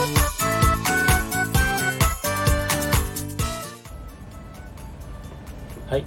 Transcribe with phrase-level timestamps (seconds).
[0.00, 0.06] は
[5.98, 6.06] い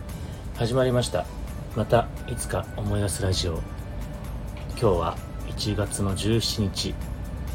[0.55, 1.27] 始まりました。
[1.75, 3.61] またいつか思い出すラジオ。
[4.69, 5.15] 今日は
[5.47, 6.95] 1月の17日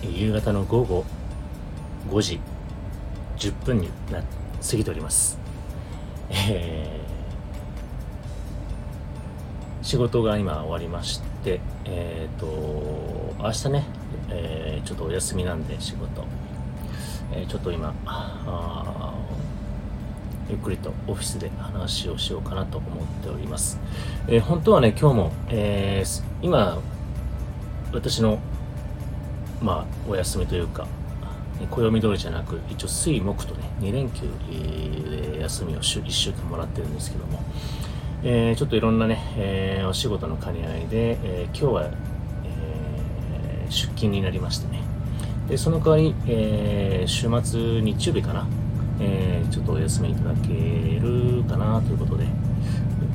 [0.04, 1.04] 夕方の午後
[2.09, 2.41] 5時
[3.39, 4.27] 10分にな過
[4.77, 5.41] ぎております。
[6.31, 12.47] えー、仕事が今終わりましてえっ、ー、と
[13.43, 13.87] 明日ね、
[14.31, 16.24] えー、ちょっとお休みなんで仕事、
[17.32, 17.95] えちょっと今
[20.48, 23.78] ゆっくりとオフィスで話をしようかなと思っております。
[24.27, 26.78] えー、本当はね、今日も、えー、今、
[27.92, 28.38] 私の、
[29.60, 30.87] まあ、お休みというか、
[31.70, 34.23] 暦通りじゃなく、一応水木とね、2連休
[35.34, 37.42] で休みを1週間もらってるんですけども、
[38.23, 41.90] えー、ちょっといろんなね、えー、お仕事の兼ね合いで、えー、今日は、
[43.70, 44.82] 出勤になりましてね、
[45.48, 48.46] でその代わり、えー、週末日曜日かな、
[49.00, 52.26] えー、ちょっとお休みいただけるかなということで、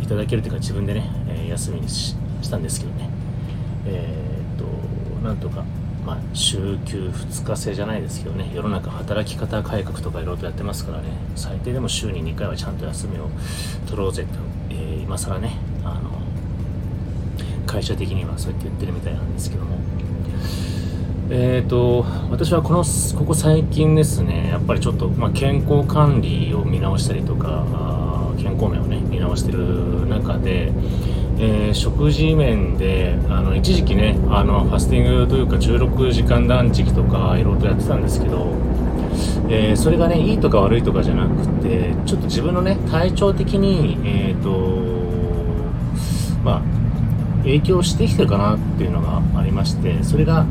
[0.01, 2.15] いただけるというか自分でね、え、休みにし
[2.49, 3.09] たんですけどね、
[3.85, 4.65] え、っと、
[5.25, 5.63] なんとか、
[6.05, 13.29] まあ、週休2日制じゃないですけどね、世の中働き方改革とかいろいろとやってますからね、最低でも週に2回はちゃんと休みを
[13.85, 14.29] 取ろうぜと、
[14.69, 16.11] えー、今更ね、あの、
[17.65, 19.77] 会社的にはそうやって言ってるみたいなんですけども、
[21.29, 22.83] えーと、私はこの
[23.17, 27.65] ここ最近ですね、やっぱりちょっと、まあ、健康管理を見直したりとか、
[28.37, 30.71] 健康面をね、見直してる中で、
[31.39, 38.53] えー、食事面で、あの一時期ねあの、ファスティングというか、16時間断食とか、いろいろとやってたんですけど、
[39.49, 44.82] えー、それがね、いいとか悪いとかじゃなくて、ちょっと自分のね、体調的に、えーと、
[47.43, 50.45] 影響してきてるかなっていうのがありまして、それが、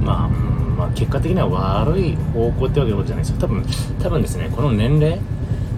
[0.00, 3.36] まあ、まあ、結果的には悪い方向ってわけじゃないですよ。
[3.38, 3.64] 多分、
[4.00, 5.18] 多分ですね、この年齢、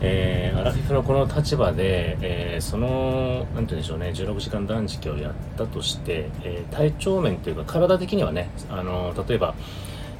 [0.03, 9.55] えー、アラフィフのこの立場で、えー、その、なんて言うんでしょうね、16時間断食をやったとして、えー、体調面というか体的にはね、あの、例えば、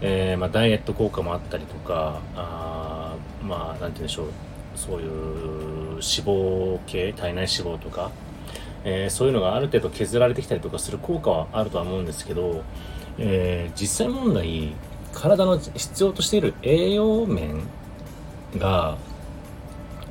[0.03, 4.27] え、まあ、ダイエット効果もあったりとか、あまあ、なんて言うんでしょう、
[4.75, 5.11] そういう
[5.91, 8.11] 脂肪系、体内脂肪とか、
[8.85, 12.63] えー、そういうのがある程度削られてきたりとかする効果はあるとは思うんですけど、
[13.19, 14.75] えー、実際問題
[15.13, 17.63] 体の必要としている栄養面
[18.57, 18.97] が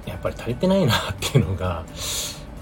[0.06, 1.86] やっぱり足りてないなっていうのが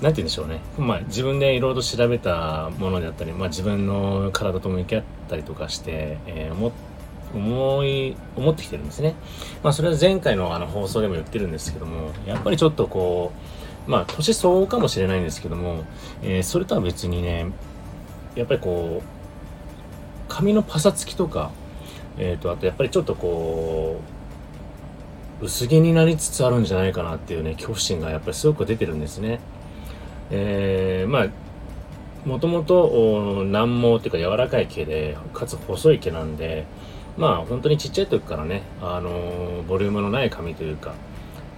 [0.02, 6.72] 何て言うんでしょうね、まあ、自分でいろいろと調べたものであったり、まあ、自分の体と向き合ったりとかして、えー、思
[7.34, 9.16] 思い思ってきてるんですね、
[9.64, 15.84] まあ、それは前回のあの放送でも言ってるんですけどもやっぱりちょっとこうまあ年相応かもしれないんですけども、
[16.22, 17.48] えー、それとは別にね
[18.36, 19.18] やっぱりこう
[20.28, 21.52] 髪のパサつきとか、
[22.18, 24.00] えっ、ー、と、あとやっぱりちょっとこ
[25.42, 29.40] う、薄毛になりつつあるんじゃないかなっていうね、恐怖心がやっぱりすごく出てるんですね。
[30.30, 31.28] えー、まあ、
[32.26, 36.66] もともと軟毛っていうか柔らかい毛で、かつ細い毛なんで、
[37.18, 40.94] まあ本当にちっちゃい時からね、あのー、ボリュームのない髪というか、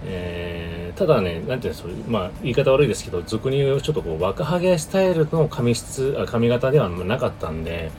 [0.04, 7.90] えー、ただね、なんていうんですか、まあ言い方悪いですけど、俗に言うちょっとこう若ハゲスタイルの髪質、髪型ではなかったんで、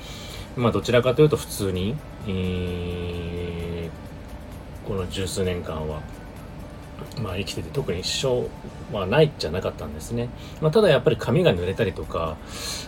[0.55, 1.95] まあどちらかというと普通に、
[2.27, 6.01] えー、この十数年間は、
[7.21, 8.47] まあ生きてて特に支障
[8.91, 10.29] はないじゃなかったんですね。
[10.59, 12.37] まあただやっぱり髪が濡れたりとか、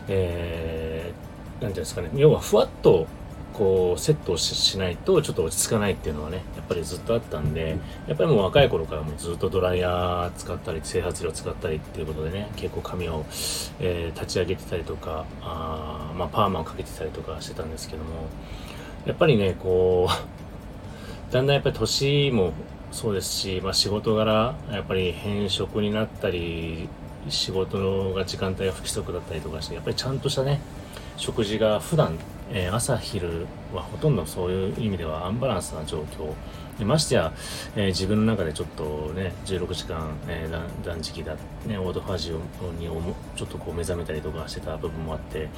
[0.08, 3.08] えー、なんていうんですかね、要はふわっと
[3.54, 7.78] こうセットをしないとちょっと落ち着かないっていうのはねやっぱりずっとあったんで
[8.08, 13.26] やっぱりもう若い頃からもずっとドライヤー使ったり整髪料使ったりっていうことでね結構髪を、
[13.80, 18.28] えー、立ち上げてたりとかあ、まあ、パーマをかけてたりとかしてたんですけども
[19.06, 20.14] やっぱりねこう
[21.34, 22.54] だんだんやっぱり年も
[22.92, 26.88] そうですし、まあ、仕事柄やっぱり変色になったり
[27.30, 30.60] 仕事が時間帯が不規則だったりとかしてやっぱりちゃんとしたね
[31.18, 32.18] 食事が普段
[32.56, 36.34] えー、朝昼はほとんどそういう意味ではアンバランスな状況。
[36.78, 37.34] でましてや、
[37.76, 41.36] えー、自分の中でちょっとね16時間、えー、断食だ、
[41.68, 42.38] ね、オートファジオ
[42.80, 42.88] に
[43.36, 45.50] ちょっとこう目覚めたりとかしてた部分もあって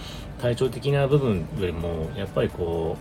[0.42, 2.98] 体調的な部分よりもやっぱりこ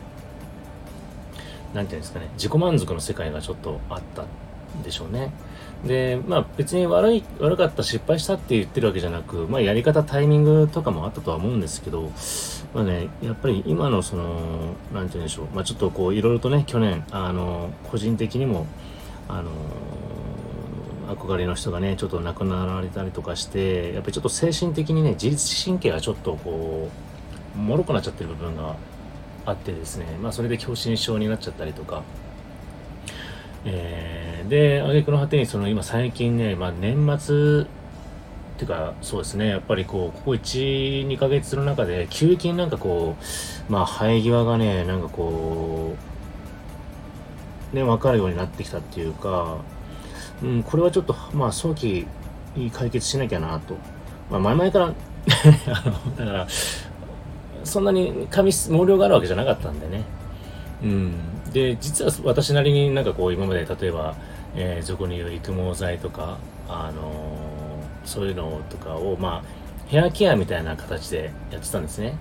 [1.72, 4.26] うなんていうんですかね自己満足の世界がちょっとあった。
[4.82, 5.32] でしょうね。
[5.84, 12.10] で、まあ別に悪い、悪かった、失敗したって言ってるわけじゃなく、まあやり方、タイミングとかもあったとは思うんですけど、
[12.74, 18.66] まあね、やっぱり今のその、なんて言うんでしょう、まあちょっとこういろいろとね、去年、あの、個人的にも、
[19.28, 19.50] あの、
[21.14, 26.88] 憧れの人がね、ちょっと亡くなられたりとかして、やっぱりちょっと精神的にね、自律神経がちょっとこ
[27.56, 28.76] う、脆くなっちゃってる部分が
[29.46, 32.02] あってですね、まあ、それで狭心症になっちゃったりとか、
[33.64, 37.66] えー、で、挙句の果てに、その今最近ね、まあ、年末、
[38.54, 43.16] っていうか、そうですね、やっぱりこう、ここ1、2ヶ月の中で、急激になんかこ
[43.68, 45.96] う、まあ、生え際がね、なんかこ
[47.72, 49.58] う、ね、分かるようになってきたっていうか、
[50.42, 52.06] うん、これはちょっと、まあ、早期
[52.54, 53.76] に解決しなきゃなと。
[54.30, 54.94] まあ、前々からあの、
[56.16, 56.46] だから、
[57.64, 60.04] そんなに髪、毛量があるわけじゃなかったんでね。
[60.82, 61.12] うん。
[61.52, 64.14] で、実は私なりになんかこう、今まで例えば、
[64.56, 72.16] えー、俗に言う育毛剤とか、あのー、そういうのとかを、まあ、ヘアケアみたいな形でやってたんですね。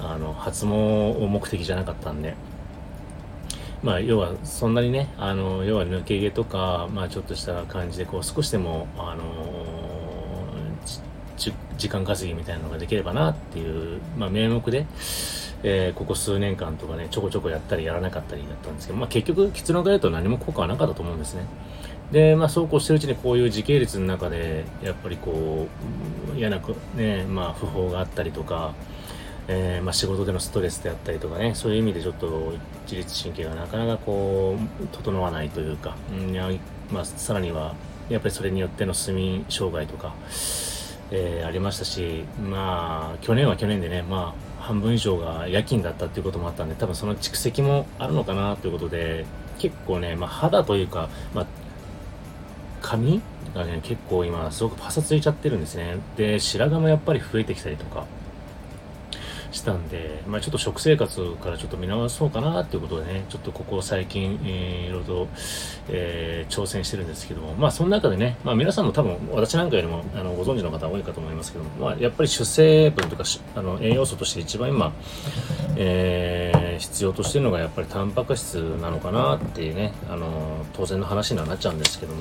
[0.00, 2.34] あの、発毛を目的じゃなかったんで。
[3.82, 9.68] まあ、要は、そんなにね、あの、要は抜け毛とか、まあ、ちょっとした感じで、こう、少しでも、あの
[11.78, 14.86] 時間稼ぎみたいなのができればなっていう、まあ、名目で、
[15.62, 21.46] えー、ここ数年間とかね、ちょこちょこやったりやらなかったりだったんですけど、まあ、結局、結論から言うと何も効果はなかったと思うんですね。
[22.12, 25.66] で、まあ、そうこうしてるうちにこういう時系列の中で、やっぱりこ
[26.34, 26.60] う、嫌な、
[26.94, 28.72] ね、まあ、不法があったりとか、
[29.48, 32.52] えー、まあ、仕事でのストレスであったりとかね、そういう意味でちょっと
[32.84, 36.34] 自律神経がなかなかこう、整わないというか、うん
[36.92, 37.74] まあ、さらには、
[38.08, 40.14] やっぱりそれによっての睡眠障害とか、
[41.10, 49.24] えー、ありましたし、まあ、去年は去年でね、まあ、半分以上が夜勤だったっていうこともあったんで、多分その蓄積もあるのかなということで、
[49.58, 51.46] 結構ね、まあ、肌というか、まあ、
[52.82, 53.22] 髪
[53.54, 55.96] がね、結構今、すごくパサついちゃってるんですね。
[56.18, 58.04] で、白髪もやっぱり増えてきたりとか、
[59.50, 65.28] したんで、まあ、ちょっと食生活からちょっと見直そうかなっていうことでね、ちょっとここ最近、えー、いろいろと、
[65.88, 73.24] えー、挑戦してるんですけども、まあその中でね、まあ皆さんも多分私なんかよりもあのご存知の方多いかと思いますけども、まあやっぱり主成分とか
[73.54, 74.92] あの栄養素として一番今、
[75.76, 82.20] えー、必要としてるのがやっぱりタンパク質なのかなっていうね、あの当然の話にはなっちゃうんですけども、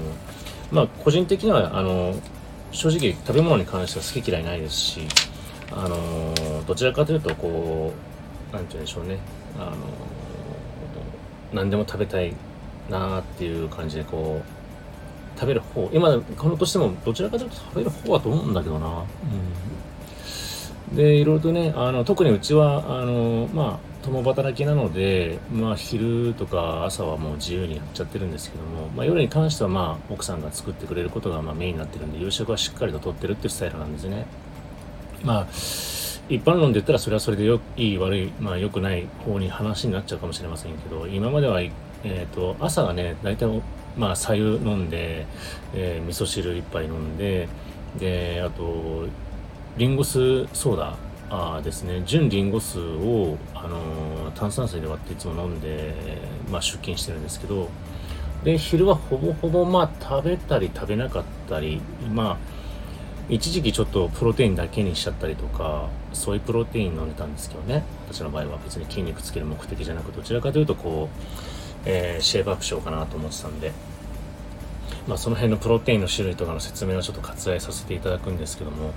[0.72, 2.16] まあ個人的にはあの
[2.72, 5.02] 正直食べ物に関しては好き嫌いないですし、
[5.72, 7.94] あのどちらかというとこ
[8.52, 9.18] う何て言うんでしょうね。
[9.58, 9.76] あの
[11.54, 12.34] 何でも食べたい
[12.90, 19.04] なっていう感じでこう食べる方今このとしてもどちらかというと食べる方だと思うんだけどな、
[20.90, 34.26] うん、でいろいろとねあの特にうちはあのまあ共働きなので、まあ、昼とか朝はもう自由にやっちゃってるんですけども、まあ、夜に関してはまあ奥さんが作ってくれることがまあメインになってるんで夕食はしっかりととってるっていうスタイルなんですね。
[35.24, 35.48] まあ
[36.30, 43.62] 一般論で言ったらそれはそれでよいい悪い、まあ良くない方に話になっちゃうかもしれませんけど、今までは、えっ、ー、と、朝はね、大体、
[43.98, 45.26] まあ、左右飲んで、
[45.74, 47.48] えー、味噌汁一杯飲んで、
[47.98, 49.06] で、あと、
[49.78, 50.98] リンゴ酢ソーダ
[51.30, 55.94] あですね、純リンゴ酢を、あのー、炭酸水で割っていつも飲んで、
[56.52, 57.70] まあ、出勤してるんですけど、
[58.44, 61.82] で、昼はほぼほぼ、まあ、食べたり食べなかったり、
[62.14, 62.38] まあ、
[63.30, 67.84] 一時期ちょっとプロテインだけにしちゃったりとか、そういうプロテイン飲んでたんですけどね。
[68.10, 71.18] 私の場合は別に筋肉つける目的じゃなく、どちらかというとこう、
[71.86, 73.74] えー、シェイプアップしようかなと思ってたんで、
[75.08, 78.94] まあその辺のプロテインの種類とかの説明をちょっと割愛させていただくんですけども、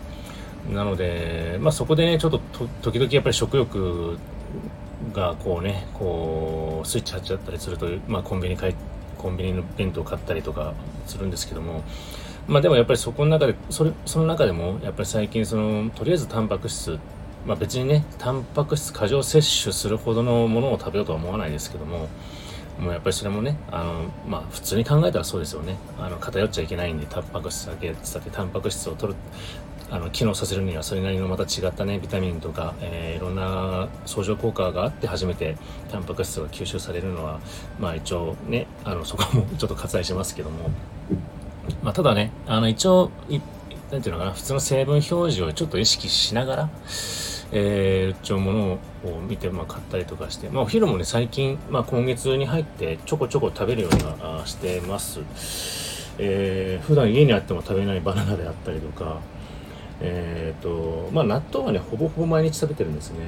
[0.73, 2.41] なので、まあそこでね、ちょっと
[2.83, 4.19] 時々やっぱり食欲
[5.13, 8.75] がこうね、こう、スイッチ入っちゃったりすると、まあコンビニ買い、
[9.19, 10.75] コンビニの弁当を買ったりとか
[11.07, 11.83] するんですけども、
[12.49, 16.99] まあでもやっぱりそこの中で、それ、その中でも、やっぱり最近その、とりあえずタンパク質、
[17.47, 22.09] まあ別にね、タンパク質過剰摂取するほどのものを食べようとは思わないですけども、
[22.81, 25.77] もうやっぱりそれもね、あの、まあ普通に考えたらそうですよね。
[25.99, 29.19] あの、偏っちゃいけないんで、タンパク質だけ、だけタンパク質を取る、
[29.91, 35.57] あの、機能させるにはそれなりのまた違ったね、ビタミンとか、えー、いろんな相乗効果があって初めて
[35.91, 37.41] タンパク質が吸収されるのは、
[37.79, 40.71] まあ一応ね、あの、そこもちょっと割愛しますけども、
[41.83, 43.11] まあ、ただね、あの、一応、
[43.91, 46.71] なんていうのかな、普通の成分表示をちょっと意識しながら、
[47.53, 48.79] えー、一応物を
[49.29, 55.21] 見て、まあ、買ったりとかして、まあ、お昼もね、最近、まあ、今月に入ってちょこちょこ食べるようにはしてます。
[56.19, 59.21] えー、普段家にあっても食べないバナナであったりとか、
[60.01, 63.19] えっ、ー、と、まあ、納豆はね、ほぼほぼ毎日食べてるんですね。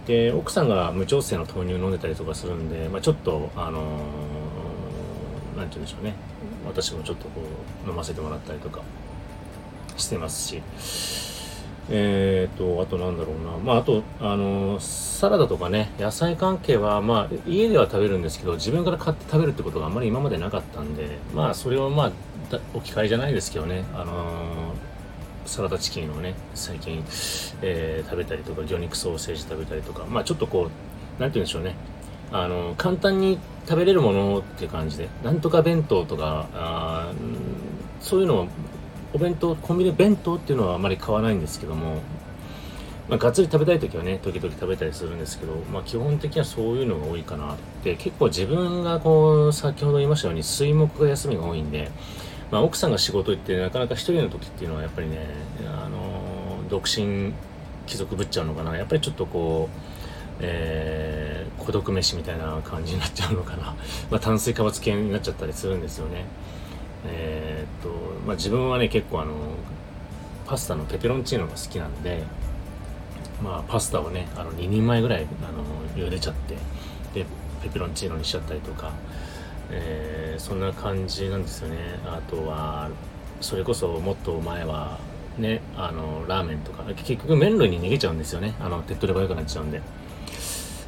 [0.00, 6.14] うん、で、奥さんが無調整の豆乳飲んでたりとかするんで、まあ、ちょっと、あのー、なんて言うんでしょうね。
[6.66, 7.40] 私もちょっとこ
[7.86, 8.80] う飲ませてもらったりとか
[9.96, 10.62] してますし。
[11.92, 13.58] えーと、あとなんだろうな。
[13.58, 22.12] まあ、あと、あのサラダとかね、野菜関係は、まあ、家では食べるんですけど、自分から買って食べるってことがあんまり今までなかったんで、まあ、それをまあ、
[22.74, 24.72] 置き換えじゃないですけどね、あの
[25.46, 27.04] サラダチキンをね最近、
[27.62, 31.74] えー、食べたりとか魚肉ソーセージ食べたりとかまあちょっとこう何て言うんでしょうね。
[32.32, 37.12] あの簡単に食べれるものっていう感じでなんとか弁当とかあ
[38.00, 38.48] そういうのを
[39.12, 41.96] お弁当コンビニ弁当っていうのはあまり買わないんですけども、
[43.08, 51.90] まあ、がっつり食べたい時はね時々食べたりするんですけど、まあ、基本的にはそういうのが多いかなって結構自分がこう先ほど言いましたように水木が休みが多いんで、
[52.52, 55.26] まあ、奥さんが仕事行ってなかなか一人の時っていうのはやっぱりね
[55.66, 57.32] あの独身
[57.86, 58.76] 貴族ぶっちゃうのかな。
[58.76, 59.99] やっぱりちょっとこう
[60.40, 63.74] えー、孤独飯みたいな感じになっちゃうのかな、
[64.10, 66.24] まあ、炭水化物系になっちゃったりするんですよね。
[67.06, 69.32] えー、っと、まあ、自分はね結構あの
[70.46, 72.24] パスタのペペロンチーノが好きなんで
[73.42, 76.56] まあパスタをねあの2人前ぐらいあの茹でちゃって
[77.14, 77.24] で
[77.62, 78.92] ペペロンチーノにしちゃったりとか、
[79.70, 81.76] えー、そんな感じなんですよね。
[82.04, 82.90] あとは
[83.40, 84.98] それこそもっと前は
[85.38, 88.54] ねあのラーメンとか結局麺類に逃げちゃうんですよね。
[88.60, 89.80] あの手っ取り早くなっちゃうんで。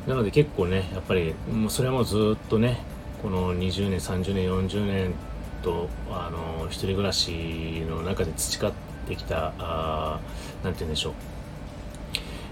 [0.06, 2.78] なので結構ねやっぱりもうそれはもうずっとね
[3.22, 5.14] この20年30年40年
[5.62, 8.72] とあの一人暮らしの中で培っ
[9.06, 10.20] てきたあ
[10.64, 11.12] なんて言うんでしょう、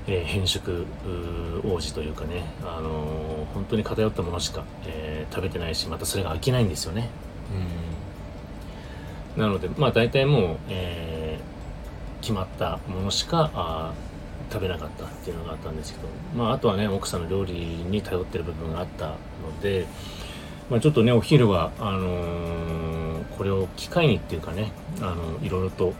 [0.06, 0.86] えー、変色
[1.64, 7.08] 王子というかね、あの本当に偏ったものしか、えー、食べてないしまたそれが飽きないんですよね。
[9.36, 9.42] うん。
[9.42, 13.92] なのでまあ大体もう、えー、決まったものしかあ
[14.50, 19.16] 食べなかったっていうのがあったんですけど、まあ、あとはね奥さんの料理に頼ってる部分があったの
[19.62, 19.86] で、
[20.68, 25.94] まあ、ちょっとねお昼はあのー、これを機会にっていうかねあのいろいろと、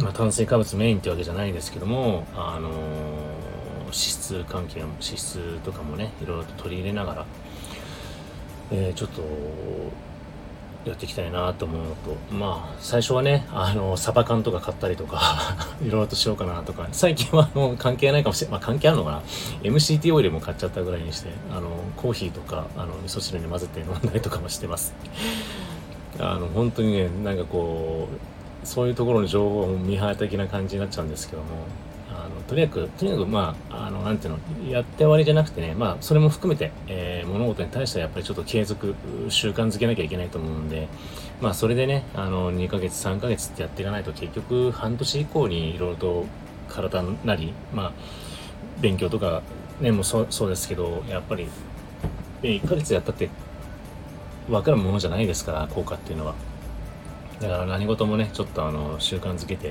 [0.00, 2.74] まあ、炭水化物メインってわけじゃないんですけどもあのー、
[3.84, 7.26] 脂質関係の脂質とかもねいろいろと取り入れながら、
[8.72, 9.22] えー、ちょっと
[10.84, 15.20] やっていきたいなと思うのと、まあ、最初はね、あの、サバ缶とか買ったりとか
[15.82, 18.60] いろいろとしようかなとか、最近はもう関係ないかもしれない。
[18.60, 19.22] まあ、関係あるのかな
[19.62, 24.94] ?MCT オイルも買っちゃったぐらいにして、あの、コーヒーとか、あの、味噌汁に混ぜて飲んだりとかもしてます。
[26.18, 31.48] あの、本当にね、なんかこう、そういうところの情報も見張り的な感じになっちゃうんですけども、
[32.48, 38.94] とにかく、とにかく、まあ、あの、なんていうの、やって終わりじゃなくてね、まあ、それも含めて、えー、物事に対してはやっぱりちょっと継続、
[39.28, 40.88] 習慣づけなきゃいけないと思うんで、
[41.42, 46.26] まあ、それでね、あの、2ヶ月、3ヶ月ってやっていかないと、結局、半年以降にいろいろと
[46.70, 47.92] 体なり、まあ、
[48.80, 49.42] 勉強とか、
[49.82, 51.48] ね、もうそうそうですけど、やっぱり、
[52.42, 53.28] 1ヶ月やったって、
[54.48, 56.34] 分かるものじゃないですから、効果っていうのは。
[57.40, 59.68] だから何事もね、ちょっとあの、習慣づけて、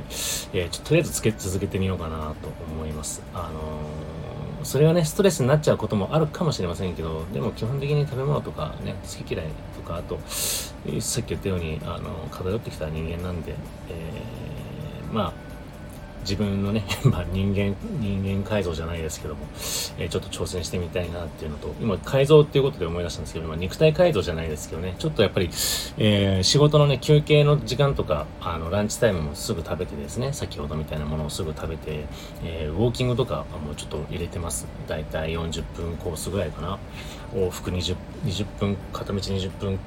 [0.54, 3.22] えー、ちょとりあえずつけ続けてみようかなと思います。
[3.34, 13.54] あのー、それはね、ストレスになっちゃうこともあるかもしれませんけど、でも基本的に食べ物とかね、好き嫌いとか、あと、さっき言ったように、あの、偏ってきた人間なんで、
[13.90, 14.57] えー、
[16.28, 19.46] 自分のね、 まあ、人間、人間改造じゃないですけども、
[19.98, 25.50] えー、ちょっと挑戦してみたいなっていうのと、今改造っていうことで思い出したんですけど、まあ、肉体改造じゃないですけどね、ちょっとやっぱり、
[25.98, 32.06] えー、仕事のね、休憩の時間とか、あの、ランチタイムもすぐ食べてですね、先ほどみたいなものをすぐ食べて、
[32.44, 34.68] えー、ウォーキングとかもうちょっと入れてます。
[34.88, 36.78] だいたい40分コースぐらいかな。
[37.34, 39.80] 往復20、20分、片道20分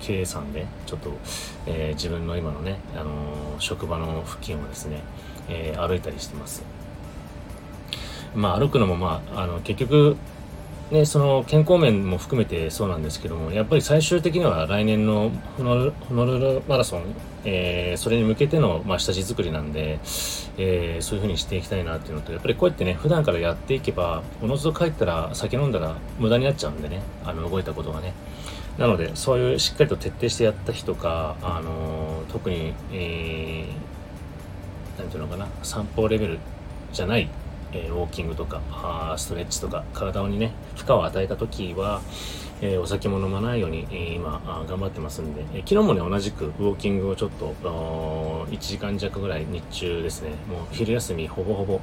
[0.00, 1.10] 計算で、ちょっと、
[1.66, 5.02] えー、自分の今のね、あのー、職場の付近をですね、
[5.48, 6.62] えー、歩いたりしてます。
[8.34, 10.16] まあ歩くのもまあ、あの結局、
[10.90, 15.76] ね、その健康面も含めてそうなんですけども、やっぱり最終的には来年のホノ
[16.26, 17.02] ルルマラソン、
[17.44, 19.98] えー、それに向けての、まあ、下地作りなんで、
[20.58, 28.12] えー、そういう風にしていきたいなっていうのと、やっぱりこうやってね、普段からやっていけば、おのずと帰ったら酒飲んだら無駄になっちゃうんでね、あの動いたことがね。
[28.78, 33.85] なので、そういうしっかりと徹底してやった日とか、あのー、特に、えー
[34.98, 36.38] 何ていうのかな散歩レベル
[36.92, 37.28] じゃない、
[37.72, 42.00] えー、ウォーキングとかあストレッチとか体にね負荷を与えた時は、
[42.60, 47.54] えー、お酒も飲まないように、えー、今頑張ってますんで、え昨日もね同じくウォーキングをちょっと
[48.50, 51.80] 1時間弱ぐらい日中ですねもう昼休みほぼほぼ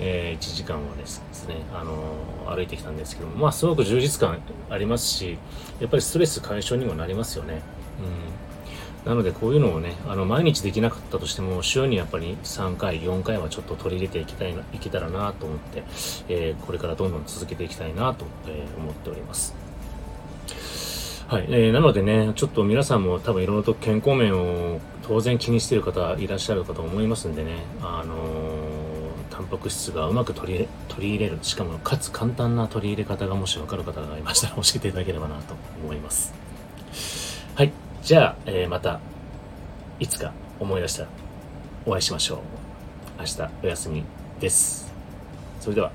[0.00, 5.38] えー、1時間はですね、あのー、歩いてきたんですけども、まあ、すごく充実感ありますし、
[5.80, 7.62] やっぱりストレス解消にもなりますよね。
[8.00, 8.53] うん
[9.04, 15.82] なのでこういうのをね、あの毎日できなかったとしても、週にやっぱり3回、4回はちょっと取り入れていきたいな、いけたらなと思って、
[16.28, 19.54] えー、これからどんどん続けていきたいなと、え、思っております。
[21.26, 36.32] はい、えー、なのでね、ちょっと皆さんも多分いろいろと健康面を当然気にしている方いらっしゃるかと思いますんでね、あのー、タンパク質がうまく取り取り入れる、しかもかつ簡単な取り入れ方がもし分かる方がいましたら教えていただければなと思います。
[37.54, 37.83] はい。
[38.04, 39.00] じゃあ、えー、また、
[39.98, 40.30] いつか
[40.60, 41.08] 思い出したら、
[41.86, 42.38] お会いしましょう。
[43.18, 44.04] 明日お休み
[44.38, 44.92] です。
[45.58, 45.90] それでは。